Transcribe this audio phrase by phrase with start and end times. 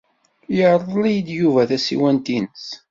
[0.57, 2.65] Yerḍel-iyi-d Yuba tasiwant-nnes.